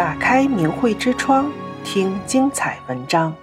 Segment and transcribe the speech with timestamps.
[0.00, 1.52] 打开明慧之窗，
[1.84, 3.36] 听精彩文章。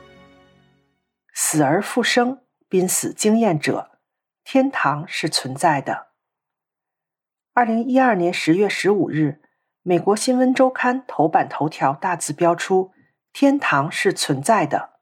[1.32, 3.92] 死而复生，濒死经验者，
[4.44, 6.08] 天堂是存在的。
[7.54, 9.40] 二零一二年十月十五日，
[9.84, 12.92] 美国新闻周刊头版头条大字标出
[13.32, 14.94] “天堂是存在的”。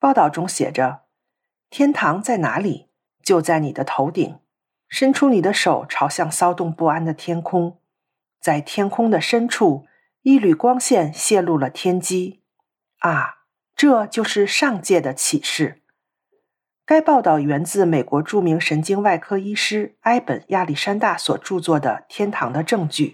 [0.00, 1.02] 报道中写着
[1.68, 2.88] ：“天堂在哪里？
[3.22, 4.38] 就在你的头顶。
[4.88, 7.78] 伸出你的手，朝向骚动不安的天空。
[8.40, 9.84] 在天空的深处，
[10.22, 12.42] 一缕光线泄露了天机。
[12.98, 15.82] 啊，这就是上界的启示。”
[16.84, 23.06] 该报道源自美国著名神经外科医师埃本·亚历山大所著作的《天堂的证据》。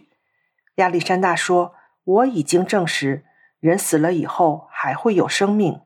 [0.76, 3.26] 亚历山大说：“我已经证实，
[3.60, 5.82] 人死了以后还会有生命。”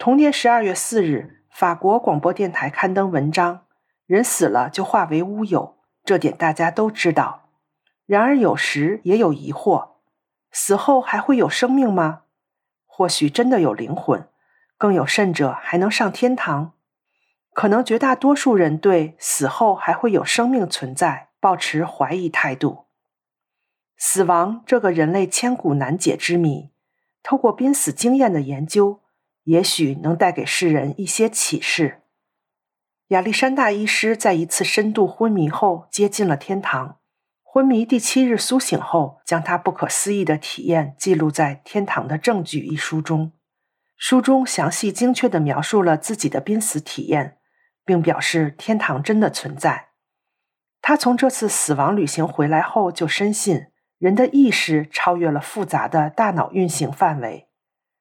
[0.00, 3.66] 同年十二月四日，法国广播电台刊登文章
[4.06, 7.50] ：“人死了就化为乌有，这点大家都知道。
[8.04, 9.93] 然而有时也有疑惑：
[10.54, 12.22] 死后还会有生命吗？
[12.86, 14.26] 或许真的有灵魂。”
[14.76, 16.72] 更有甚者，还能上天堂？
[17.52, 22.86] 可能绝大多数人对死后还会有生命存在抱持怀疑态度。
[23.96, 26.70] 死亡这个人类千古难解之谜，
[27.22, 29.00] 透过濒死经验的研究，
[29.44, 32.02] 也许能带给世人一些启示。
[33.08, 36.98] 亚历山大医师在一次深度昏迷后接近了天堂，
[37.54, 43.30] 昏迷第七日苏醒后，将他不可思议的体验记录在《天堂的证据》一书中。
[43.96, 47.38] 书中详细精确地描述了自己的濒死体验，
[47.84, 49.90] 并表示天堂真的存在。
[50.82, 53.66] 他从这次死亡旅行回来后，就深信
[53.98, 57.48] 人的意识超越了复杂的大脑运行范围。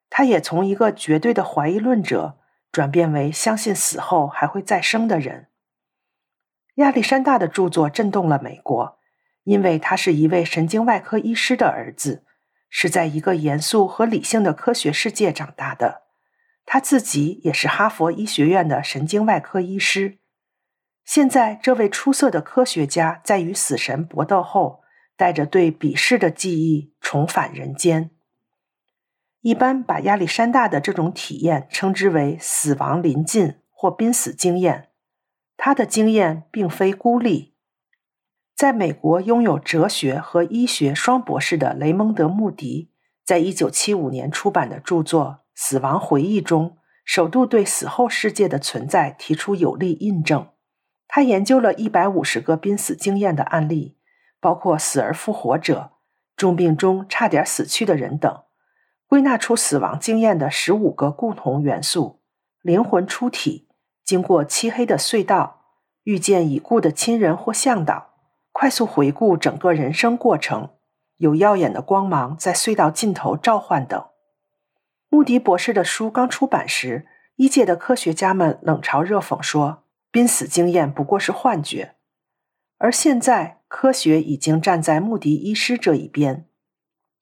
[0.09, 2.39] 他也从一个绝对的怀疑论者
[2.71, 5.49] 转变为相信死后还会再生的人。
[6.77, 8.97] 亚历山大的著作震动了美国，
[9.43, 12.23] 因为他是一位神经外科医师的儿子。
[12.75, 16.01] 是在一个严肃和理性的科学世界长大的，
[16.65, 20.17] 他自己也是哈佛医学院的神经外科医师。
[21.05, 24.81] 现在，这位出色的科学家在与死神搏斗后，
[25.15, 28.09] 带着对彼世的记忆重返人间。
[29.41, 34.89] 一般把亚历山大的这种体验称之为死亡临近或濒死经验。
[35.55, 37.52] 他的经验并非孤立。
[38.55, 42.91] 在美国拥有哲学和医学双博士的雷蒙德·穆迪，
[43.25, 45.25] 在一九七五年出版的著作
[45.55, 50.47] 《死亡回忆》中，首度对死后世界的存在提出有力印证。
[51.07, 53.97] 他研究了一百五十个濒死经验的案例，
[54.39, 55.91] 包括死而复活者、
[56.37, 58.43] 重病中差点死去的人等，
[59.07, 62.21] 归纳出死亡经验的十五个共同元素：
[62.61, 63.67] 灵魂出体、
[64.05, 65.65] 经过漆黑的隧道、
[66.03, 68.12] 遇见已故的亲人或向导。
[68.53, 70.69] 快速回顾整个人生过程，
[71.17, 74.05] 有耀眼的光芒在隧道尽头召唤等。
[75.09, 81.95] 穆迪博士的书刚出版时，医界的科学家们冷嘲热讽说，濒死经验不过是幻觉。
[82.77, 86.45] 而现在，科学已经站在穆迪医师这一边。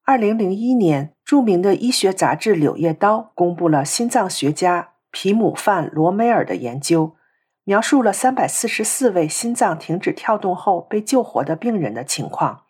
[0.04, 7.16] 二零零一年，著名的医学杂志《柳叶刀》公布了心脏学家皮姆范罗梅尔的研究。
[7.64, 12.64] 描述了三百四十四位心脏停止跳动后被救活的病人的情况，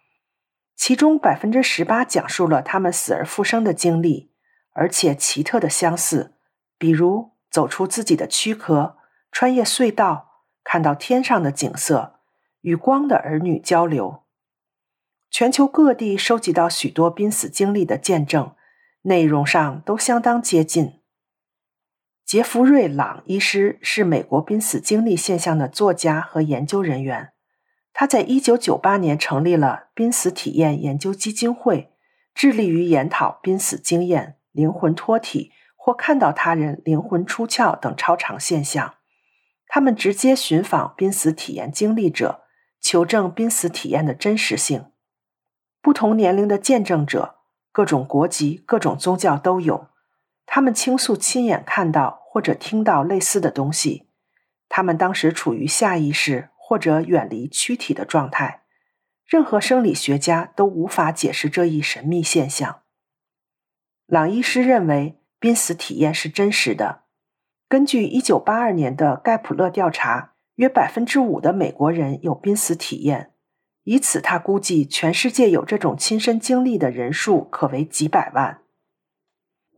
[0.76, 4.32] 其中百分之十八讲述了他们死而复生的经历，
[4.74, 6.36] 而且奇特的相似，
[6.78, 8.98] 比如走出自己的躯壳、
[9.32, 12.20] 穿越隧道、看到天上的景色、
[12.62, 14.24] 与光的儿女交流。
[15.30, 18.54] 全球各地收集到许多濒死经历的见证，
[19.04, 21.01] 内容上都相当接近。
[22.32, 27.34] 杰弗瑞·朗医师是美国濒死经历现象的作家和研究人员。
[27.92, 31.92] 他在1998年成立了濒死体验研究基金会，
[32.34, 38.94] 致力于研讨濒死经验、灵魂脱体或看到他人灵魂出窍等超常现象。
[39.68, 42.46] 他们直接寻访濒死体验经历者，
[42.80, 44.86] 求证濒死体验的真实性。
[45.82, 47.36] 不同年龄的见证者，
[47.74, 49.91] 各种国籍、各种宗教都有。
[50.54, 52.20] 他们倾诉亲眼看到。
[52.32, 54.08] 或者听到类似的东西，
[54.70, 58.62] 他们当时处于下意识或者远离躯体的状态。
[59.26, 62.84] 任何生理学家都无法解释这一神秘现象。
[64.06, 67.02] 朗医师认为，濒死体验是真实的。
[67.68, 73.34] 根据1982年的盖普勒调查，约百分之五的美国人有濒死体验，
[73.84, 78.62] 以此他估计全世界有这种亲身经历的人数可为几百万。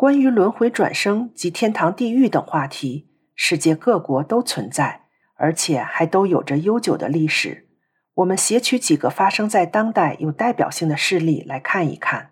[0.04, 5.04] 关于轮回转生及天堂、地狱等话题，世界各国都存在，
[5.38, 7.70] 而且还都有着悠久的历史。
[8.16, 12.32] 我们撷取几个发生在当代有代表性的事例来看一看。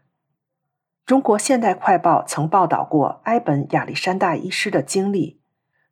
[1.06, 5.40] 中国现代快报曾报道过埃本·亚历山大医师的经历，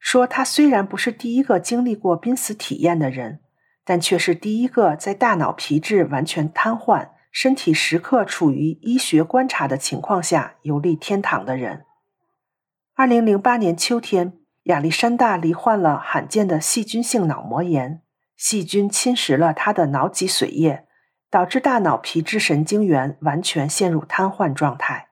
[0.01, 3.39] 说他虽然不是第一个经历过濒死体验的人，
[3.85, 11.85] 但却是第一个在大脑皮质完全瘫痪、身体时刻处于医学观察的情况下游历天堂的人。
[12.95, 18.01] 二零零八年秋天，亚历山大罹患了罕见的细菌性脑膜炎，
[18.35, 20.85] 细菌侵蚀了他的脑脊髓液。
[21.31, 25.09] 导致大脑皮质神经元完全陷入瘫痪状态，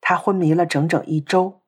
[0.00, 1.62] 他昏迷了整整一周。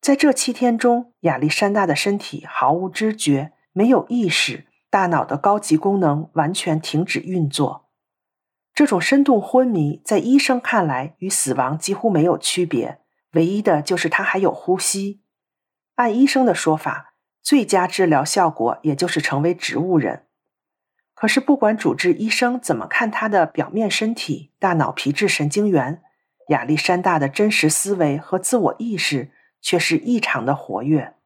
[0.00, 7.87] 在这七天中，亚历山大的身体毫无知觉，没有意识，大脑的高级功能完全停止运作。
[8.78, 13.00] 这种深度昏迷在医生看来与死亡几乎没有区别，
[13.32, 15.20] 唯一的就是他还有呼吸。
[15.96, 20.26] 按医生的说法，最佳治疗效果也就是成为植物人。
[21.12, 26.00] 可是，不管主治医生怎么看他的表面身体、大脑皮质神经元，
[26.50, 31.16] 亚历山大的真实思维和自我意识却是异常的活跃。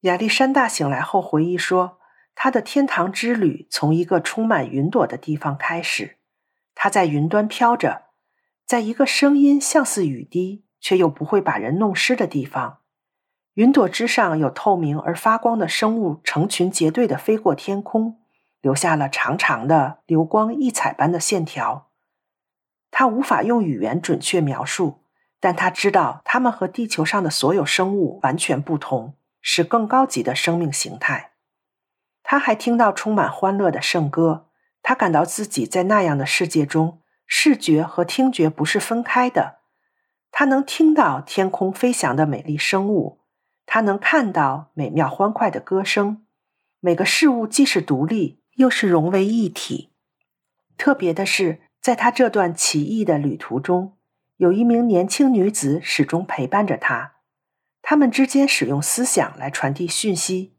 [0.00, 1.98] 亚历山大醒来后回忆说，
[2.34, 6.16] 他的天堂之旅从一个充满云朵的地方开始，
[6.74, 8.06] 它在云端飘着，
[8.66, 12.78] 在一个声音像似雨滴却又不会把人弄湿的地方，
[13.54, 18.20] 云朵之上有透明而发光的生物，成群结队的飞过天空。
[18.60, 21.90] 留下了长长的流光溢彩般的线条，
[22.90, 25.04] 他无法用语言准确描述，
[25.38, 31.32] 但他知道他们和地球上的所有生物完全不同，是更高级的生命形态。
[32.22, 34.46] 他还听到充满欢乐的圣歌，
[34.84, 39.56] 他感到自己在那样的世界中，视觉和听觉不是分开的。
[40.30, 43.18] 他能听到天空飞翔的美丽生物，
[43.66, 46.24] 他能看到美妙欢快的歌声。
[46.78, 48.44] 每个事物既是独立。
[48.56, 49.90] 又是融为一体。
[50.78, 53.96] 特别的是，在他这段奇异的旅途中，
[54.36, 57.14] 有一名年轻女子始终陪伴着他。
[57.82, 60.54] 他们之间使用思想来传递讯息，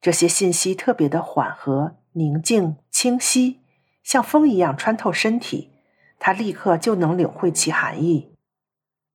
[0.00, 3.60] 这些信息特别的缓和、宁静、清晰，
[4.02, 5.72] 像风一样穿透身体。
[6.18, 8.34] 他立刻就能领会其含义。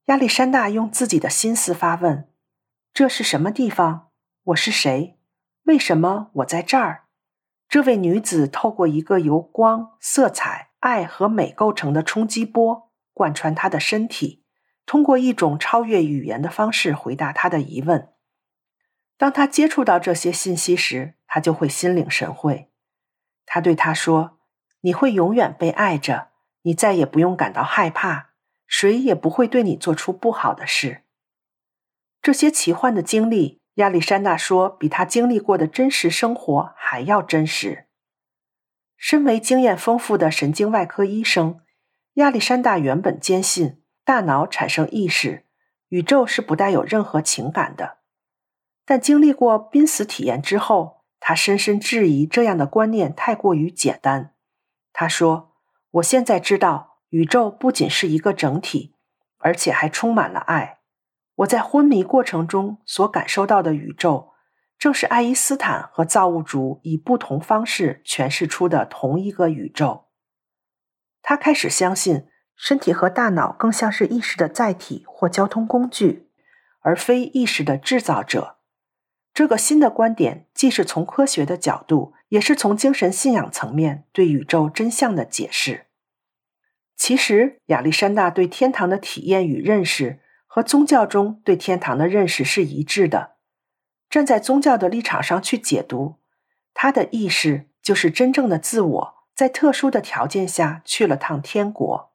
[0.05, 2.29] 亚历山大用自己的心思发问
[2.93, 4.09] ：“这是什么地方？
[4.43, 5.17] 我是谁？
[5.63, 7.05] 为什么我在这儿？”
[7.67, 14.43] 这位女子透过一个由光、色彩、爱和美构成的冲击波贯穿他的身体，
[14.85, 18.09] 通过一种超越语言的方式回答他的疑问。
[19.17, 22.70] 当他接触到这些信息时，他就会心领神会。
[23.53, 24.39] 他对他说
[24.79, 26.29] ：“你会永远被爱着，
[26.61, 28.29] 你再也不用感到害怕，
[28.65, 31.01] 谁也不会对你做出不好的事。”
[32.23, 33.59] 这些奇幻的经历。
[33.75, 37.87] 亚历山大说：“比他经历过的真实生活还要真实。”
[38.95, 41.59] 身为经验丰富的神经外科医生，
[42.13, 45.45] 亚历山大原本坚信大脑产生意识，
[45.89, 47.97] 宇宙是不带有任何情感的。
[48.85, 54.33] 但经历过濒死体验之后，他深深质疑这样的观念太过于简单。
[54.91, 55.53] 他说
[55.91, 58.95] ：“我现在知道，宇宙不仅是一个整体，
[59.37, 60.79] 而且还充满了爱。”
[61.41, 64.31] 我在昏迷过程中所感受到的宇宙，
[64.77, 70.07] 正是爱因斯坦和造物主以不同方式诠释出的同一个宇宙。
[71.21, 76.29] 他开始相信，身体和大脑更像是意识的载体或交通工具，
[76.81, 78.57] 而非意识的制造者。
[79.33, 85.87] 这个新的观点既是从科学的角度，也是从精神信仰层面对宇宙真相的解释。
[86.97, 93.37] 其实，亚历山大对天堂的体验与认识，和宗教中对天堂的认识是一致的。
[94.09, 96.15] 站在宗教的立场上去解读，
[96.73, 102.11] 他的意识就是真正的自我，在特殊的条件下去了趟天国。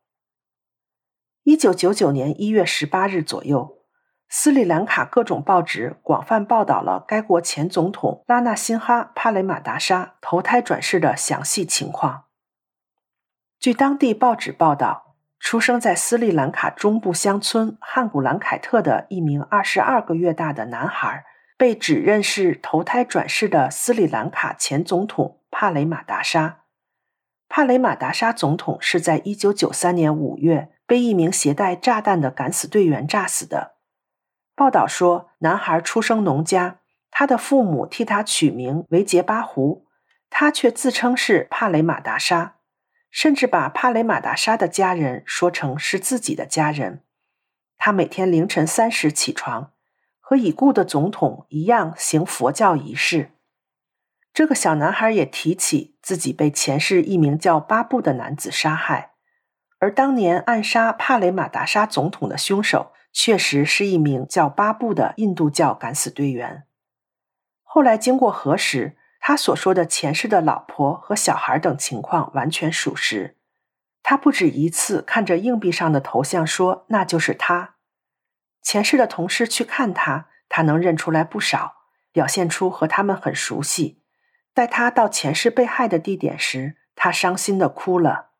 [1.42, 3.78] 一九九九年一月十八日左右，
[4.28, 12.24] 斯里兰卡各种报纸广泛报道了该国前总统拉纳辛哈·帕雷马达沙投胎转世的详细情况。
[13.58, 15.04] 据当地报纸报道。
[15.38, 21.24] 出生在斯里兰卡中部乡村汉古兰凯特的一名二十二个月大的男孩，
[21.56, 26.62] 被指认是投胎转世的斯里兰卡前总统帕雷马达沙。
[27.48, 33.75] 帕雷马达沙总统是在一九九三年五月被一名携带炸弹的敢死队员炸死的。
[34.56, 39.86] 报道说，男孩出生农家，他的父母替他取名为杰巴胡，
[40.30, 42.54] 他却自称是帕雷马达沙。
[43.10, 47.02] 甚至把帕雷马达沙的家人说成是自己的家人。
[47.78, 49.72] 他每天凌晨三时起床，
[50.20, 53.30] 和已故的总统一样行佛教仪式。
[54.34, 59.12] 这个小男孩也提起自己被前世一名叫巴布的男子杀害，
[59.78, 66.64] 而当年暗杀帕雷马达沙总统的凶手，确实是一名叫巴布的印度教敢死队员。
[67.62, 73.36] 后来经过核实，他所说的前世的老婆和小孩等情况完全属实。
[74.02, 77.74] 他不止一次看着硬币上的头像说：“那就是他。”
[78.62, 81.76] 前世的同事去看他，他能认出来不少，
[82.12, 84.02] 表现出和他们很熟悉。
[84.54, 88.30] 带他到前世被害的地点时，他伤心的哭了。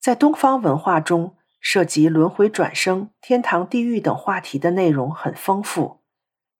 [0.00, 6.00] 在东方文化中，涉及轮回转生、天堂、地狱等话题的内容很丰富。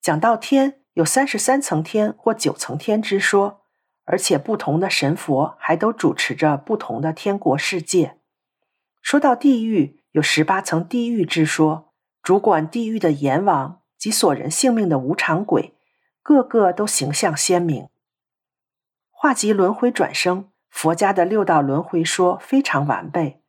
[0.01, 3.63] 讲到天，有三十三层天或九层天之说，
[4.05, 8.19] 而且不同的神佛还都主持着不同的天国世界。
[9.01, 15.75] 说到地狱，有十八层地狱之说，主管地狱的阎王及索人性命的无常鬼，
[16.23, 17.89] 个个都形象鲜明。
[19.11, 23.43] 话及轮回转生，佛家的六道轮回说非常完备。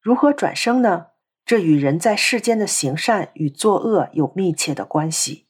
[0.00, 1.08] 如何转生呢？
[1.44, 5.46] 这与人在世间的行善与作恶有密切的关系。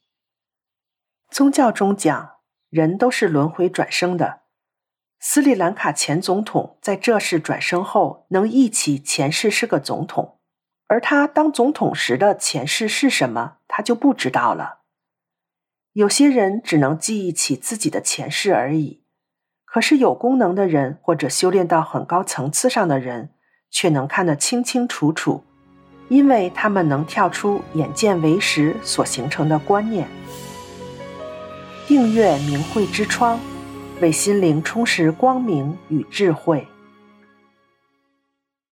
[1.31, 2.33] 宗教中讲，
[2.69, 4.41] 人都是轮回转生的。
[5.21, 10.41] 斯里兰卡前总统在这世转生后，能忆起前世是个总统，
[10.89, 14.81] 而他当总统时的前世是什么，他就不知道了。
[15.93, 19.05] 有些人只能记忆起自己的前世而已。
[19.65, 23.35] 可是有功能的人，或者修炼到很高层次上的人，
[23.71, 25.43] 却能看得清清楚楚，
[26.09, 30.07] 因为他们能跳出眼见为实所形成的观念。
[31.87, 33.41] 订阅明慧之窗，
[34.01, 36.67] 为心灵充实光明与智慧。